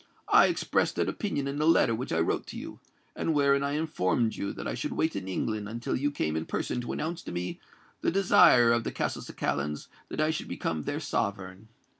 [0.29, 2.79] I expressed that opinion in the letter which I wrote to you,
[3.15, 6.47] and wherein I informed you that I should wait in England until you came in
[6.47, 7.59] person to announce to me
[8.01, 11.67] the desire of the Castelcicalans that I should become their sovereign.